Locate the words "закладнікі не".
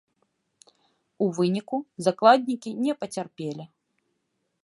2.09-2.93